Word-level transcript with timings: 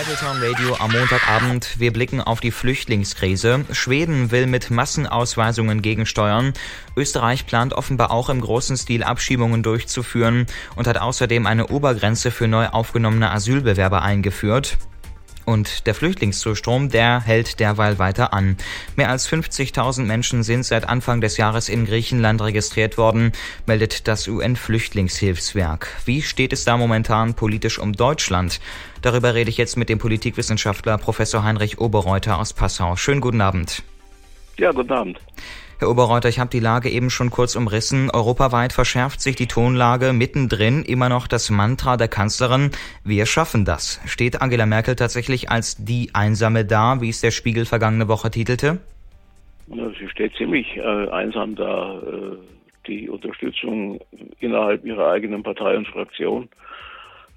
Apple 0.00 0.14
Town 0.14 0.38
Radio 0.40 0.76
am 0.76 0.92
Montagabend. 0.92 1.78
Wir 1.78 1.92
blicken 1.92 2.22
auf 2.22 2.40
die 2.40 2.52
Flüchtlingskrise. 2.52 3.66
Schweden 3.72 4.30
will 4.30 4.46
mit 4.46 4.70
Massenausweisungen 4.70 5.82
gegensteuern. 5.82 6.54
Österreich 6.96 7.44
plant 7.44 7.74
offenbar 7.74 8.10
auch 8.10 8.30
im 8.30 8.40
großen 8.40 8.78
Stil 8.78 9.02
Abschiebungen 9.02 9.62
durchzuführen 9.62 10.46
und 10.74 10.86
hat 10.86 10.96
außerdem 10.96 11.44
eine 11.44 11.66
Obergrenze 11.66 12.30
für 12.30 12.48
neu 12.48 12.68
aufgenommene 12.68 13.30
Asylbewerber 13.30 14.00
eingeführt. 14.00 14.78
Und 15.50 15.88
der 15.88 15.96
Flüchtlingszustrom, 15.96 16.90
der 16.90 17.22
hält 17.22 17.58
derweil 17.58 17.98
weiter 17.98 18.32
an. 18.32 18.56
Mehr 18.94 19.10
als 19.10 19.28
50.000 19.28 20.02
Menschen 20.04 20.44
sind 20.44 20.64
seit 20.64 20.88
Anfang 20.88 21.20
des 21.20 21.38
Jahres 21.38 21.68
in 21.68 21.86
Griechenland 21.86 22.40
registriert 22.40 22.96
worden, 22.96 23.32
meldet 23.66 24.06
das 24.06 24.28
UN-Flüchtlingshilfswerk. 24.28 25.88
Wie 26.04 26.22
steht 26.22 26.52
es 26.52 26.64
da 26.64 26.76
momentan 26.76 27.34
politisch 27.34 27.80
um 27.80 27.94
Deutschland? 27.94 28.60
Darüber 29.02 29.34
rede 29.34 29.50
ich 29.50 29.56
jetzt 29.56 29.76
mit 29.76 29.88
dem 29.88 29.98
Politikwissenschaftler 29.98 30.98
Professor 30.98 31.42
Heinrich 31.42 31.80
Oberreuter 31.80 32.38
aus 32.38 32.52
Passau. 32.52 32.94
Schönen 32.94 33.20
guten 33.20 33.40
Abend. 33.40 33.82
Ja, 34.60 34.72
guten 34.72 34.92
Abend. 34.92 35.18
Herr 35.78 35.88
Oberreuter, 35.88 36.28
ich 36.28 36.38
habe 36.38 36.50
die 36.50 36.60
Lage 36.60 36.90
eben 36.90 37.08
schon 37.08 37.30
kurz 37.30 37.56
umrissen. 37.56 38.10
Europaweit 38.10 38.74
verschärft 38.74 39.22
sich 39.22 39.34
die 39.34 39.46
Tonlage. 39.46 40.12
Mittendrin 40.12 40.82
immer 40.82 41.08
noch 41.08 41.26
das 41.26 41.48
Mantra 41.48 41.96
der 41.96 42.08
Kanzlerin, 42.08 42.70
wir 43.02 43.24
schaffen 43.24 43.64
das. 43.64 44.02
Steht 44.04 44.42
Angela 44.42 44.66
Merkel 44.66 44.96
tatsächlich 44.96 45.48
als 45.48 45.82
die 45.82 46.10
Einsame 46.12 46.66
da, 46.66 47.00
wie 47.00 47.08
es 47.08 47.22
der 47.22 47.30
Spiegel 47.30 47.64
vergangene 47.64 48.06
Woche 48.08 48.30
titelte? 48.30 48.80
Sie 49.66 50.08
steht 50.10 50.34
ziemlich 50.36 50.76
äh, 50.76 51.08
einsam 51.08 51.54
da. 51.54 51.98
Äh, 51.98 52.36
die 52.86 53.08
Unterstützung 53.08 53.98
innerhalb 54.40 54.84
ihrer 54.84 55.10
eigenen 55.10 55.42
Partei 55.42 55.74
und 55.74 55.88
Fraktion 55.88 56.50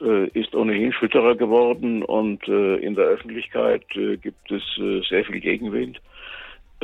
äh, 0.00 0.26
ist 0.30 0.52
ohnehin 0.56 0.92
schütterer 0.92 1.36
geworden 1.36 2.02
und 2.02 2.48
äh, 2.48 2.76
in 2.76 2.96
der 2.96 3.04
Öffentlichkeit 3.04 3.84
äh, 3.94 4.16
gibt 4.16 4.50
es 4.50 4.62
sehr 5.08 5.24
viel 5.24 5.38
Gegenwind. 5.38 6.00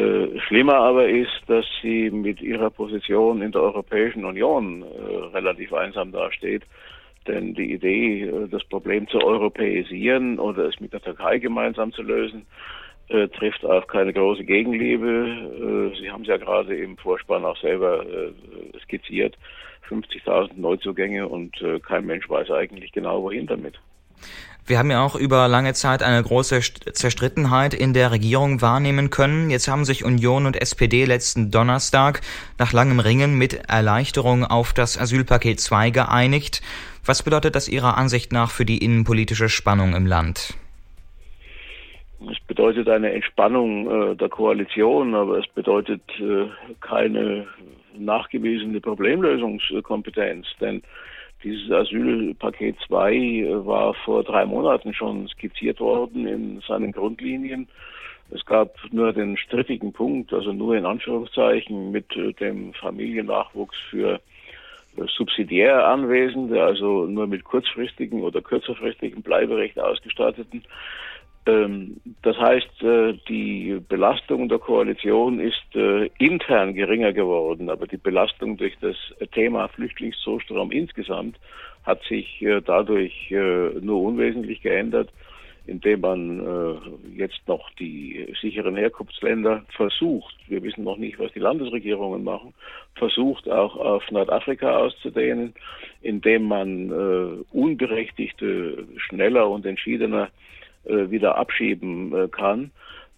Äh, 0.00 0.40
schlimmer 0.40 0.76
aber 0.76 1.08
ist, 1.08 1.42
dass 1.46 1.66
sie 1.82 2.10
mit 2.10 2.40
ihrer 2.40 2.70
Position 2.70 3.42
in 3.42 3.52
der 3.52 3.60
Europäischen 3.62 4.24
Union 4.24 4.82
äh, 4.82 5.36
relativ 5.36 5.74
einsam 5.74 6.10
dasteht. 6.10 6.62
Denn 7.26 7.54
die 7.54 7.74
Idee, 7.74 8.22
äh, 8.22 8.48
das 8.48 8.64
Problem 8.64 9.06
zu 9.08 9.18
europäisieren 9.18 10.38
oder 10.38 10.64
es 10.64 10.80
mit 10.80 10.94
der 10.94 11.02
Türkei 11.02 11.38
gemeinsam 11.38 11.92
zu 11.92 12.02
lösen, 12.02 12.46
äh, 13.08 13.28
trifft 13.28 13.62
auf 13.64 13.86
keine 13.88 14.14
große 14.14 14.44
Gegenliebe. 14.44 15.92
Äh, 15.92 16.00
sie 16.00 16.10
haben 16.10 16.22
es 16.22 16.28
ja 16.28 16.38
gerade 16.38 16.74
im 16.76 16.96
Vorspann 16.96 17.44
auch 17.44 17.58
selber 17.58 18.04
skizziert. 18.82 19.36
50.000 19.88 20.52
Neuzugänge 20.54 21.26
und 21.26 21.52
kein 21.82 22.06
Mensch 22.06 22.30
weiß 22.30 22.52
eigentlich 22.52 22.92
genau, 22.92 23.24
wohin 23.24 23.48
damit. 23.48 23.80
Wir 24.70 24.78
haben 24.78 24.92
ja 24.92 25.04
auch 25.04 25.16
über 25.16 25.48
lange 25.48 25.72
Zeit 25.72 26.00
eine 26.00 26.22
große 26.22 26.60
Zerstrittenheit 26.60 27.74
in 27.74 27.92
der 27.92 28.12
Regierung 28.12 28.62
wahrnehmen 28.62 29.10
können. 29.10 29.50
Jetzt 29.50 29.66
haben 29.66 29.84
sich 29.84 30.04
Union 30.04 30.46
und 30.46 30.62
SPD 30.62 31.06
letzten 31.06 31.50
Donnerstag 31.50 32.20
nach 32.56 32.72
langem 32.72 33.00
Ringen 33.00 33.36
mit 33.36 33.68
Erleichterung 33.68 34.44
auf 34.44 34.72
das 34.72 34.96
Asylpaket 34.96 35.58
2 35.58 35.90
geeinigt. 35.90 36.62
Was 37.04 37.24
bedeutet 37.24 37.56
das 37.56 37.68
Ihrer 37.68 37.98
Ansicht 37.98 38.32
nach 38.32 38.52
für 38.52 38.64
die 38.64 38.78
innenpolitische 38.78 39.48
Spannung 39.48 39.96
im 39.96 40.06
Land? 40.06 40.54
Es 42.30 42.38
bedeutet 42.46 42.88
eine 42.88 43.12
Entspannung 43.12 44.12
äh, 44.12 44.14
der 44.14 44.28
Koalition, 44.28 45.16
aber 45.16 45.38
es 45.38 45.48
bedeutet 45.48 46.02
äh, 46.20 46.46
keine 46.80 47.48
nachgewiesene 47.98 48.80
Problemlösungskompetenz, 48.80 50.46
denn 50.60 50.82
dieses 51.42 51.70
Asylpaket 51.70 52.76
2 52.86 53.14
äh, 53.14 53.66
war 53.66 53.94
vor 53.94 54.22
drei 54.24 54.44
Monaten 54.46 54.92
schon 54.94 55.28
skizziert 55.28 55.80
worden 55.80 56.26
in 56.26 56.60
seinen 56.66 56.92
Grundlinien. 56.92 57.68
Es 58.30 58.44
gab 58.44 58.76
nur 58.92 59.12
den 59.12 59.36
strittigen 59.36 59.92
Punkt, 59.92 60.32
also 60.32 60.52
nur 60.52 60.76
in 60.76 60.86
Anführungszeichen 60.86 61.90
mit 61.90 62.14
äh, 62.16 62.32
dem 62.34 62.72
Familiennachwuchs 62.74 63.76
für 63.90 64.20
äh, 64.96 65.02
subsidiär 65.06 65.86
Anwesende, 65.88 66.62
also 66.62 67.06
nur 67.06 67.26
mit 67.26 67.44
kurzfristigen 67.44 68.22
oder 68.22 68.40
kürzerfristigen 68.40 69.22
Bleiberecht 69.22 69.78
ausgestatteten. 69.78 70.62
Ähm, 71.46 72.00
das 72.22 72.36
heißt, 72.36 72.82
äh, 72.82 73.14
die 73.28 73.80
Belastung 73.88 74.48
der 74.48 74.58
Koalition 74.58 75.40
ist 75.40 75.74
äh, 75.74 76.10
intern 76.18 76.74
geringer 76.74 77.12
geworden, 77.12 77.70
aber 77.70 77.86
die 77.86 77.96
Belastung 77.96 78.56
durch 78.56 78.76
das 78.80 78.96
Thema 79.32 79.68
Flüchtlingszustrom 79.68 80.70
insgesamt 80.70 81.38
hat 81.84 82.02
sich 82.04 82.42
äh, 82.42 82.60
dadurch 82.60 83.30
nur 83.80 84.02
unwesentlich 84.02 84.60
geändert, 84.60 85.10
indem 85.66 86.00
man 86.00 86.80
jetzt 87.16 87.46
noch 87.46 87.70
die 87.78 88.34
sicheren 88.40 88.76
Herkunftsländer 88.76 89.64
versucht, 89.76 90.34
wir 90.48 90.62
wissen 90.62 90.84
noch 90.84 90.96
nicht, 90.96 91.18
was 91.18 91.32
die 91.32 91.38
Landesregierungen 91.38 92.24
machen, 92.24 92.54
versucht 92.96 93.48
auch 93.48 93.76
auf 93.76 94.10
Nordafrika 94.10 94.76
auszudehnen, 94.76 95.54
indem 96.02 96.44
man 96.44 97.44
unberechtigte 97.52 98.84
schneller 98.96 99.48
und 99.48 99.64
entschiedener 99.64 100.30
wieder 100.90 101.36
abschieben 101.36 102.14
äh, 102.14 102.28
kann. 102.28 102.70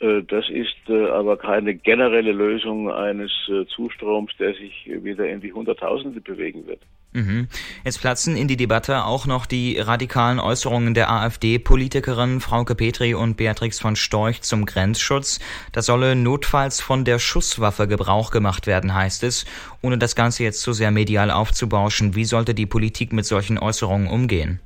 Äh, 0.00 0.22
das 0.22 0.48
ist 0.50 0.90
aber 0.90 1.36
keine 1.36 1.74
generelle 1.74 2.32
Lösung 2.32 2.90
eines 2.90 3.30
Zustroms, 3.74 4.32
der 4.38 4.54
sich 4.54 4.90
wieder 5.02 5.28
in 5.28 5.40
die 5.40 5.52
Hunderttausende 5.52 6.20
bewegen 6.20 6.66
wird. 6.66 6.80
Mhm. 7.14 7.46
Jetzt 7.84 8.00
platzen 8.00 8.36
in 8.36 8.48
die 8.48 8.56
Debatte 8.56 9.04
auch 9.04 9.26
noch 9.26 9.46
die 9.46 9.78
radikalen 9.78 10.40
Äußerungen 10.40 10.94
der 10.94 11.10
AfD-Politikerin 11.10 12.40
Frauke 12.40 12.74
Petri 12.74 13.14
und 13.14 13.36
Beatrix 13.36 13.78
von 13.78 13.94
Storch 13.94 14.42
zum 14.42 14.66
Grenzschutz. 14.66 15.38
Da 15.70 15.80
solle 15.80 16.16
notfalls 16.16 16.80
von 16.80 17.04
der 17.04 17.20
Schusswaffe 17.20 17.86
Gebrauch 17.86 18.32
gemacht 18.32 18.66
werden, 18.66 18.94
heißt 18.94 19.22
es. 19.22 19.46
Ohne 19.80 19.96
das 19.96 20.16
Ganze 20.16 20.42
jetzt 20.42 20.62
zu 20.62 20.72
sehr 20.72 20.90
medial 20.90 21.30
aufzubauschen, 21.30 22.16
wie 22.16 22.24
sollte 22.24 22.52
die 22.52 22.66
Politik 22.66 23.12
mit 23.12 23.24
solchen 23.24 23.58
Äußerungen 23.58 24.08
umgehen? 24.08 24.58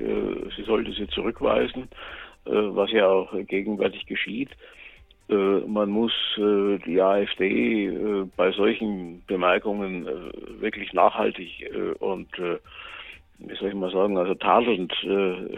Äh, 0.00 0.50
sie 0.56 0.62
sollte 0.62 0.92
sie 0.92 1.06
zurückweisen, 1.08 1.88
äh, 2.46 2.50
was 2.50 2.90
ja 2.92 3.08
auch 3.08 3.32
gegenwärtig 3.46 4.06
geschieht. 4.06 4.50
Äh, 5.28 5.34
man 5.34 5.90
muss 5.90 6.12
die 6.36 7.00
AfD 7.00 7.90
bei 8.36 8.50
solchen 8.52 9.22
Bemerkungen 9.26 10.06
wirklich 10.60 10.92
nachhaltig 10.92 11.70
und, 12.00 12.28
wie 13.38 13.54
soll 13.56 13.68
ich 13.68 13.74
mal 13.74 13.92
sagen, 13.92 14.16
also 14.16 14.34
tadelnd 14.34 14.92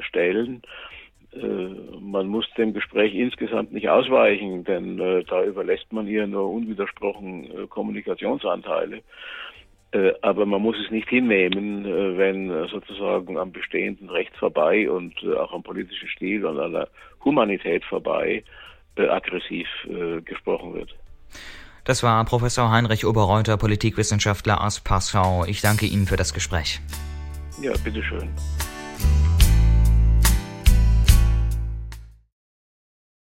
stellen. 0.00 0.62
Man 2.00 2.26
muss 2.26 2.46
dem 2.58 2.74
Gespräch 2.74 3.14
insgesamt 3.14 3.72
nicht 3.72 3.88
ausweichen, 3.88 4.64
denn 4.64 4.98
da 4.98 5.44
überlässt 5.44 5.92
man 5.92 6.06
ihr 6.06 6.26
nur 6.26 6.50
unwidersprochen 6.50 7.68
Kommunikationsanteile. 7.70 9.02
Äh, 9.92 10.12
aber 10.22 10.46
man 10.46 10.62
muss 10.62 10.76
es 10.82 10.90
nicht 10.90 11.08
hinnehmen, 11.08 11.84
äh, 11.84 12.16
wenn 12.16 12.50
äh, 12.50 12.66
sozusagen 12.68 13.36
am 13.36 13.52
bestehenden 13.52 14.08
Recht 14.08 14.34
vorbei 14.36 14.90
und 14.90 15.14
auch 15.38 15.52
am 15.52 15.62
politischen 15.62 16.08
Stil 16.08 16.44
und 16.46 16.58
an 16.58 16.72
der 16.72 16.88
Humanität 17.24 17.84
vorbei 17.84 18.42
aggressiv 18.94 19.66
gesprochen 20.26 20.74
wird. 20.74 20.94
Das 21.84 22.02
war 22.02 22.22
Professor 22.26 22.70
Heinrich 22.70 23.06
Oberreuter, 23.06 23.56
Politikwissenschaftler 23.56 24.62
aus 24.62 24.80
Passau. 24.80 25.46
Ich 25.46 25.62
danke 25.62 25.86
Ihnen 25.86 26.06
für 26.06 26.16
das 26.16 26.34
Gespräch. 26.34 26.80
Ja, 27.62 27.72
bitteschön. 27.82 28.28